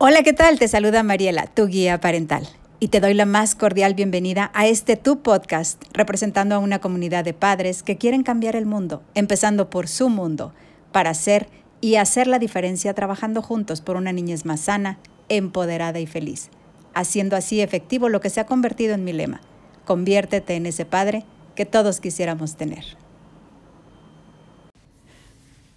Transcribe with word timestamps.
Hola, 0.00 0.22
¿qué 0.22 0.32
tal? 0.32 0.60
Te 0.60 0.68
saluda 0.68 1.02
Mariela, 1.02 1.48
tu 1.48 1.66
guía 1.66 1.98
parental, 1.98 2.46
y 2.78 2.86
te 2.86 3.00
doy 3.00 3.14
la 3.14 3.26
más 3.26 3.56
cordial 3.56 3.94
bienvenida 3.94 4.52
a 4.54 4.68
este 4.68 4.94
tu 4.94 5.22
podcast, 5.22 5.82
representando 5.92 6.54
a 6.54 6.60
una 6.60 6.78
comunidad 6.78 7.24
de 7.24 7.34
padres 7.34 7.82
que 7.82 7.98
quieren 7.98 8.22
cambiar 8.22 8.54
el 8.54 8.64
mundo, 8.64 9.02
empezando 9.16 9.70
por 9.70 9.88
su 9.88 10.08
mundo, 10.08 10.52
para 10.92 11.10
hacer 11.10 11.48
y 11.80 11.96
hacer 11.96 12.28
la 12.28 12.38
diferencia 12.38 12.94
trabajando 12.94 13.42
juntos 13.42 13.80
por 13.80 13.96
una 13.96 14.12
niñez 14.12 14.44
más 14.44 14.60
sana, 14.60 15.00
empoderada 15.28 15.98
y 15.98 16.06
feliz, 16.06 16.50
haciendo 16.94 17.34
así 17.34 17.60
efectivo 17.60 18.08
lo 18.08 18.20
que 18.20 18.30
se 18.30 18.38
ha 18.38 18.46
convertido 18.46 18.94
en 18.94 19.02
mi 19.02 19.12
lema, 19.12 19.40
conviértete 19.84 20.54
en 20.54 20.66
ese 20.66 20.84
padre 20.84 21.24
que 21.56 21.66
todos 21.66 21.98
quisiéramos 21.98 22.56
tener. 22.56 22.84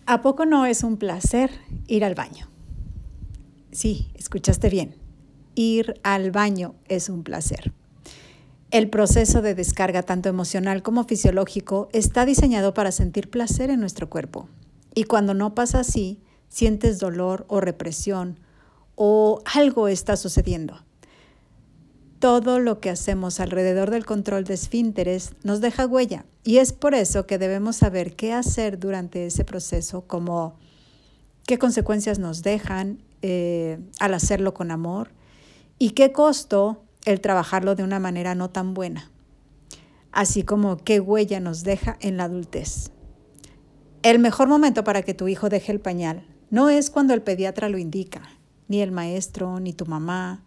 ¿A 0.06 0.22
poco 0.22 0.46
no 0.46 0.68
es 0.68 0.84
un 0.84 0.98
placer 0.98 1.50
ir 1.88 2.06
al 2.06 2.14
baño? 2.14 2.51
Sí, 3.72 4.12
escuchaste 4.16 4.70
bien. 4.70 4.96
Ir 5.56 6.00
al 6.04 6.32
baño 6.32 6.76
es 6.88 7.10
un 7.10 7.24
placer. 7.24 7.74
El 8.70 8.90
proceso 8.90 9.42
de 9.42 9.56
descarga, 9.56 10.04
tanto 10.04 10.30
emocional 10.30 10.82
como 10.82 11.04
fisiológico, 11.04 11.90
está 11.92 12.26
diseñado 12.26 12.74
para 12.74 12.92
sentir 12.92 13.30
placer 13.30 13.70
en 13.70 13.80
nuestro 13.80 14.10
cuerpo. 14.10 14.48
Y 14.96 15.06
cuando 15.06 15.34
no 15.34 15.56
pasa 15.56 15.82
así, 15.82 16.22
sientes 16.48 17.00
dolor 17.00 17.46
o 17.48 17.60
represión 17.60 18.40
o 18.96 19.42
algo 19.54 19.88
está 19.88 20.16
sucediendo. 20.16 20.84
Todo 22.20 22.60
lo 22.60 22.80
que 22.80 22.90
hacemos 22.90 23.40
alrededor 23.40 23.90
del 23.90 24.06
control 24.06 24.44
de 24.44 24.54
esfínteres 24.54 25.32
nos 25.44 25.60
deja 25.60 25.88
huella 25.88 26.26
y 26.44 26.58
es 26.58 26.72
por 26.72 26.94
eso 26.94 27.26
que 27.26 27.38
debemos 27.38 27.78
saber 27.78 28.16
qué 28.16 28.34
hacer 28.34 28.80
durante 28.80 29.26
ese 29.26 29.44
proceso, 29.44 30.02
como 30.08 30.56
qué 31.48 31.58
consecuencias 31.58 32.20
nos 32.20 32.44
dejan 32.44 33.02
eh, 33.22 33.80
al 34.00 34.14
hacerlo 34.14 34.54
con 34.54 34.72
amor 34.72 35.12
y 35.78 35.92
qué 35.92 36.12
costo 36.12 36.84
el 37.06 37.22
trabajarlo 37.22 37.76
de 37.76 37.84
una 37.84 38.00
manera 38.00 38.36
no 38.36 38.50
tan 38.50 38.74
buena, 38.74 39.12
así 40.12 40.44
como 40.44 40.78
qué 40.78 41.00
huella 41.00 41.40
nos 41.40 41.64
deja 41.64 41.98
en 42.02 42.18
la 42.18 42.26
adultez. 42.26 42.92
El 44.04 44.20
mejor 44.20 44.48
momento 44.48 44.84
para 44.84 45.04
que 45.04 45.14
tu 45.14 45.28
hijo 45.28 45.50
deje 45.50 45.72
el 45.72 45.80
pañal 45.80 46.26
no 46.50 46.70
es 46.70 46.90
cuando 46.90 47.14
el 47.14 47.22
pediatra 47.22 47.70
lo 47.70 47.78
indica, 47.78 48.22
ni 48.68 48.82
el 48.82 48.92
maestro, 48.92 49.60
ni 49.60 49.74
tu 49.74 49.86
mamá. 49.86 50.44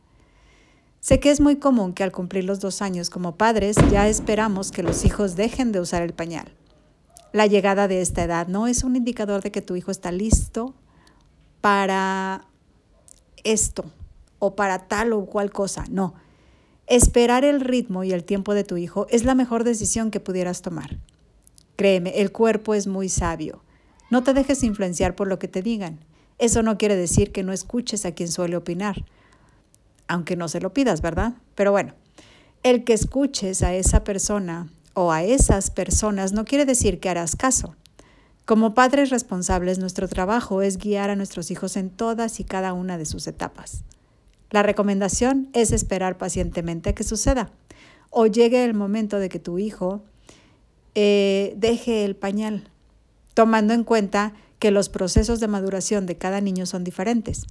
Sé 1.01 1.21
que 1.21 1.31
es 1.31 1.41
muy 1.41 1.57
común 1.57 1.93
que 1.93 2.03
al 2.03 2.13
cumplir 2.13 2.45
los 2.45 2.61
dos 2.61 2.83
años 2.83 3.11
como 3.11 3.37
padres 3.37 3.77
ya 3.91 4.09
esperamos 4.09 4.73
que 4.73 4.83
los 4.83 5.05
hijos 5.05 5.37
dejen 5.37 5.71
de 5.71 5.81
usar 5.81 6.03
el 6.03 6.15
pañal. 6.15 6.53
La 7.33 7.47
llegada 7.47 7.89
de 7.89 8.01
esta 8.01 8.25
edad 8.25 8.49
no 8.49 8.67
es 8.67 8.85
un 8.85 8.97
indicador 8.97 9.43
de 9.43 9.51
que 9.51 9.63
tu 9.63 9.77
hijo 9.77 9.91
está 9.91 10.13
listo 10.13 10.75
para 11.61 12.47
esto 13.45 13.85
o 14.39 14.57
para 14.57 14.89
tal 14.89 15.13
o 15.13 15.27
cual 15.27 15.51
cosa. 15.53 15.85
No. 15.91 16.15
Esperar 16.87 17.45
el 17.45 17.61
ritmo 17.61 18.05
y 18.05 18.13
el 18.13 18.25
tiempo 18.25 18.53
de 18.53 18.65
tu 18.65 18.77
hijo 18.77 19.07
es 19.09 19.25
la 19.25 19.35
mejor 19.35 19.65
decisión 19.65 20.11
que 20.11 20.21
pudieras 20.21 20.61
tomar. 20.61 20.99
Créeme, 21.77 22.21
el 22.21 22.31
cuerpo 22.31 22.75
es 22.75 22.87
muy 22.87 23.09
sabio. 23.09 23.63
No 24.11 24.23
te 24.23 24.35
dejes 24.35 24.63
influenciar 24.63 25.17
por 25.17 25.29
lo 25.29 25.39
que 25.39 25.49
te 25.49 25.63
digan. 25.63 25.99
Eso 26.39 26.63
no 26.63 26.77
quiere 26.77 26.97
decir 26.97 27.33
que 27.33 27.43
no 27.43 27.53
escuches 27.53 28.05
a 28.05 28.13
quien 28.13 28.31
suele 28.31 28.57
opinar, 28.57 29.05
aunque 30.09 30.37
no 30.37 30.49
se 30.49 30.61
lo 30.61 30.73
pidas, 30.73 31.01
¿verdad? 31.01 31.35
Pero 31.55 31.71
bueno, 31.73 31.95
el 32.63 32.85
que 32.85 32.93
escuches 32.93 33.63
a 33.63 33.75
esa 33.75 34.05
persona 34.05 34.69
o 34.95 35.13
a 35.13 35.23
esas 35.23 35.71
personas 35.71 36.33
no 36.33 36.45
quiere 36.45 36.67
decir 36.67 37.01
que 37.01 37.09
harás 37.09 37.37
caso. 37.37 37.77
Como 38.45 38.75
padres 38.75 39.09
responsables, 39.09 39.79
nuestro 39.79 40.07
trabajo 40.07 40.61
es 40.61 40.77
guiar 40.77 41.09
a 41.09 41.17
nuestros 41.17 41.51
hijos 41.51 41.79
en 41.79 41.89
todas 41.89 42.41
y 42.41 42.45
cada 42.45 42.75
una 42.75 42.99
de 42.99 43.07
sus 43.07 43.27
etapas. 43.27 43.85
La 44.51 44.63
recomendación 44.63 45.49
es 45.55 45.73
esperar 45.73 46.19
pacientemente 46.19 46.91
a 46.91 46.95
que 46.95 47.05
suceda 47.05 47.51
o 48.11 48.27
llegue 48.27 48.65
el 48.65 48.75
momento 48.75 49.19
de 49.19 49.31
que 49.31 49.39
tu 49.39 49.59
hijo 49.59 50.03
eh, 50.95 51.55
deje 51.57 52.05
el 52.05 52.17
pañal, 52.17 52.69
tomando 53.33 53.73
en 53.73 53.83
cuenta 53.83 54.35
que 54.59 54.71
los 54.71 54.91
procesos 54.91 55.41
de 55.41 55.49
maduración 55.49 56.05
de 56.05 56.19
cada 56.19 56.41
niño 56.43 56.67
son 56.67 56.85
diferentes. 56.85 57.47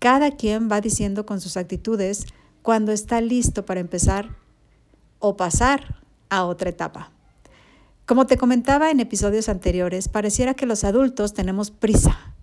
Cada 0.00 0.32
quien 0.32 0.68
va 0.70 0.80
diciendo 0.80 1.24
con 1.24 1.40
sus 1.40 1.56
actitudes 1.56 2.26
cuando 2.60 2.90
está 2.90 3.20
listo 3.20 3.64
para 3.64 3.80
empezar 3.80 4.36
o 5.20 5.36
pasar 5.36 6.02
a 6.28 6.44
otra 6.44 6.70
etapa. 6.70 7.13
Como 8.06 8.26
te 8.26 8.36
comentaba 8.36 8.90
en 8.90 9.00
episodios 9.00 9.48
anteriores, 9.48 10.08
pareciera 10.08 10.52
que 10.52 10.66
los 10.66 10.84
adultos 10.84 11.32
tenemos 11.32 11.70
prisa. 11.70 12.34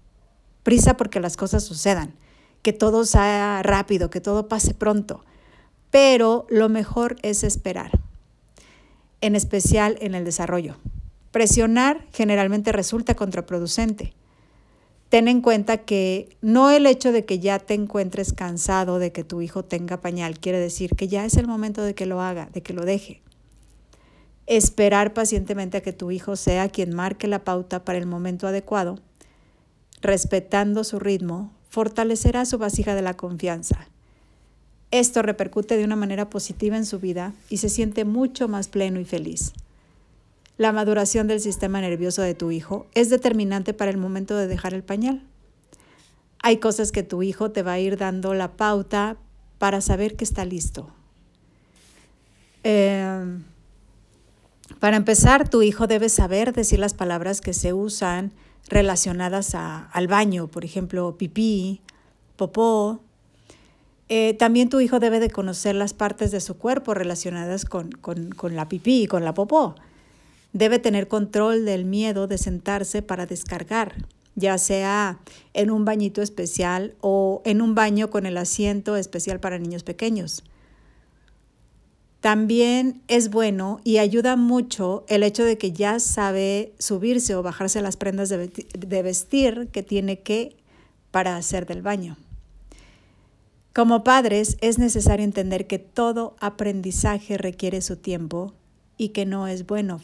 Prisa 0.63 0.97
porque 0.97 1.19
las 1.19 1.37
cosas 1.37 1.63
sucedan, 1.63 2.15
que 2.63 2.73
todo 2.73 3.05
sea 3.05 3.61
rápido, 3.61 4.09
que 4.09 4.21
todo 4.21 4.47
pase 4.47 4.73
pronto. 4.73 5.23
Pero 5.91 6.47
lo 6.49 6.67
mejor 6.67 7.17
es 7.21 7.43
esperar, 7.43 7.91
en 9.21 9.35
especial 9.35 9.97
en 10.01 10.15
el 10.15 10.25
desarrollo. 10.25 10.77
Presionar 11.29 12.07
generalmente 12.11 12.71
resulta 12.71 13.13
contraproducente. 13.13 14.15
Ten 15.09 15.27
en 15.27 15.41
cuenta 15.41 15.77
que 15.77 16.35
no 16.41 16.71
el 16.71 16.87
hecho 16.87 17.11
de 17.11 17.25
que 17.25 17.37
ya 17.37 17.59
te 17.59 17.75
encuentres 17.75 18.33
cansado 18.33 18.97
de 18.97 19.11
que 19.11 19.23
tu 19.23 19.41
hijo 19.41 19.63
tenga 19.63 20.01
pañal 20.01 20.39
quiere 20.39 20.57
decir 20.57 20.95
que 20.95 21.07
ya 21.07 21.23
es 21.23 21.37
el 21.37 21.47
momento 21.47 21.83
de 21.83 21.93
que 21.93 22.07
lo 22.07 22.19
haga, 22.19 22.49
de 22.51 22.63
que 22.63 22.73
lo 22.73 22.83
deje. 22.83 23.21
Esperar 24.51 25.13
pacientemente 25.13 25.77
a 25.77 25.81
que 25.81 25.93
tu 25.93 26.11
hijo 26.11 26.35
sea 26.35 26.67
quien 26.67 26.93
marque 26.93 27.25
la 27.25 27.45
pauta 27.45 27.85
para 27.85 27.97
el 27.97 28.05
momento 28.05 28.47
adecuado, 28.47 28.99
respetando 30.01 30.83
su 30.83 30.99
ritmo, 30.99 31.53
fortalecerá 31.69 32.43
su 32.43 32.57
vasija 32.57 32.93
de 32.93 33.01
la 33.01 33.13
confianza. 33.13 33.87
Esto 34.91 35.21
repercute 35.21 35.77
de 35.77 35.85
una 35.85 35.95
manera 35.95 36.29
positiva 36.29 36.75
en 36.75 36.85
su 36.85 36.99
vida 36.99 37.33
y 37.47 37.59
se 37.59 37.69
siente 37.69 38.03
mucho 38.03 38.49
más 38.49 38.67
pleno 38.67 38.99
y 38.99 39.05
feliz. 39.05 39.53
La 40.57 40.73
maduración 40.73 41.27
del 41.27 41.39
sistema 41.39 41.79
nervioso 41.79 42.21
de 42.21 42.33
tu 42.33 42.51
hijo 42.51 42.87
es 42.93 43.09
determinante 43.09 43.73
para 43.73 43.89
el 43.89 43.97
momento 43.97 44.35
de 44.35 44.47
dejar 44.47 44.73
el 44.73 44.83
pañal. 44.83 45.23
Hay 46.43 46.57
cosas 46.57 46.91
que 46.91 47.03
tu 47.03 47.23
hijo 47.23 47.51
te 47.51 47.63
va 47.63 47.71
a 47.71 47.79
ir 47.79 47.95
dando 47.95 48.33
la 48.33 48.51
pauta 48.57 49.15
para 49.59 49.79
saber 49.79 50.17
que 50.17 50.25
está 50.25 50.43
listo. 50.43 50.89
Eh, 52.65 53.39
para 54.81 54.97
empezar, 54.97 55.47
tu 55.47 55.61
hijo 55.61 55.85
debe 55.85 56.09
saber 56.09 56.53
decir 56.53 56.79
las 56.79 56.95
palabras 56.95 57.39
que 57.39 57.53
se 57.53 57.71
usan 57.71 58.31
relacionadas 58.67 59.53
al 59.53 60.07
baño, 60.07 60.47
por 60.47 60.65
ejemplo, 60.65 61.17
pipí, 61.19 61.81
popó. 62.35 62.99
Eh, 64.09 64.33
también 64.33 64.69
tu 64.69 64.79
hijo 64.79 64.99
debe 64.99 65.19
de 65.19 65.29
conocer 65.29 65.75
las 65.75 65.93
partes 65.93 66.31
de 66.31 66.41
su 66.41 66.57
cuerpo 66.57 66.95
relacionadas 66.95 67.63
con, 67.65 67.91
con 67.91 68.55
la 68.55 68.67
pipí 68.69 69.03
y 69.03 69.05
con 69.05 69.23
la 69.23 69.35
popó. 69.35 69.75
Debe 70.51 70.79
tener 70.79 71.07
control 71.07 71.63
del 71.63 71.85
miedo 71.85 72.25
de 72.25 72.39
sentarse 72.39 73.03
para 73.03 73.27
descargar, 73.27 73.93
ya 74.33 74.57
sea 74.57 75.19
en 75.53 75.69
un 75.69 75.85
bañito 75.85 76.23
especial 76.23 76.95
o 77.01 77.43
en 77.45 77.61
un 77.61 77.75
baño 77.75 78.09
con 78.09 78.25
el 78.25 78.35
asiento 78.35 78.97
especial 78.97 79.39
para 79.39 79.59
niños 79.59 79.83
pequeños. 79.83 80.43
También 82.21 83.01
es 83.07 83.31
bueno 83.31 83.81
y 83.83 83.97
ayuda 83.97 84.35
mucho 84.35 85.03
el 85.09 85.23
hecho 85.23 85.43
de 85.43 85.57
que 85.57 85.71
ya 85.71 85.99
sabe 85.99 86.71
subirse 86.77 87.33
o 87.33 87.41
bajarse 87.41 87.81
las 87.81 87.97
prendas 87.97 88.29
de 88.29 89.01
vestir 89.01 89.69
que 89.71 89.81
tiene 89.81 90.19
que 90.19 90.55
para 91.09 91.35
hacer 91.35 91.65
del 91.65 91.81
baño. 91.81 92.17
Como 93.73 94.03
padres 94.03 94.57
es 94.61 94.77
necesario 94.77 95.25
entender 95.25 95.65
que 95.65 95.79
todo 95.79 96.35
aprendizaje 96.39 97.39
requiere 97.39 97.81
su 97.81 97.95
tiempo 97.95 98.53
y 98.97 99.09
que 99.09 99.25
no 99.25 99.47
es 99.47 99.65
bueno 99.65 99.99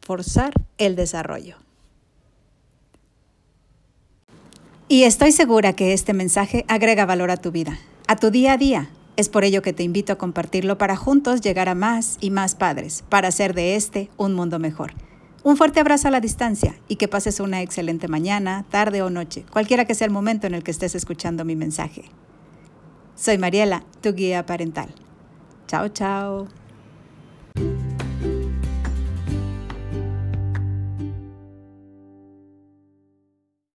forzar 0.00 0.52
el 0.76 0.96
desarrollo. 0.96 1.54
Y 4.88 5.04
estoy 5.04 5.30
segura 5.30 5.74
que 5.74 5.92
este 5.92 6.14
mensaje 6.14 6.64
agrega 6.66 7.06
valor 7.06 7.30
a 7.30 7.36
tu 7.36 7.52
vida, 7.52 7.78
a 8.08 8.16
tu 8.16 8.32
día 8.32 8.54
a 8.54 8.58
día 8.58 8.90
es 9.20 9.28
por 9.28 9.44
ello 9.44 9.62
que 9.62 9.72
te 9.72 9.82
invito 9.82 10.12
a 10.12 10.18
compartirlo 10.18 10.78
para 10.78 10.96
juntos 10.96 11.42
llegar 11.42 11.68
a 11.68 11.74
más 11.74 12.16
y 12.20 12.30
más 12.30 12.54
padres, 12.54 13.04
para 13.08 13.28
hacer 13.28 13.54
de 13.54 13.76
este 13.76 14.10
un 14.16 14.34
mundo 14.34 14.58
mejor. 14.58 14.94
Un 15.42 15.56
fuerte 15.56 15.78
abrazo 15.80 16.08
a 16.08 16.10
la 16.10 16.20
distancia 16.20 16.74
y 16.88 16.96
que 16.96 17.06
pases 17.06 17.38
una 17.38 17.62
excelente 17.62 18.08
mañana, 18.08 18.64
tarde 18.70 19.02
o 19.02 19.10
noche, 19.10 19.44
cualquiera 19.50 19.84
que 19.84 19.94
sea 19.94 20.06
el 20.06 20.12
momento 20.12 20.46
en 20.46 20.54
el 20.54 20.62
que 20.62 20.70
estés 20.70 20.94
escuchando 20.94 21.44
mi 21.44 21.54
mensaje. 21.54 22.04
Soy 23.14 23.36
Mariela, 23.36 23.84
tu 24.00 24.14
guía 24.14 24.46
parental. 24.46 24.88
Chao, 25.66 25.88
chao. 25.88 26.59